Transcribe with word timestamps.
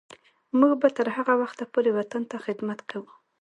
موږ 0.59 0.71
به 0.81 0.89
تر 0.97 1.07
هغه 1.15 1.33
وخته 1.41 1.63
پورې 1.73 1.89
وطن 1.97 2.23
ته 2.29 2.37
خدمت 2.45 2.79
کوو. 2.89 3.11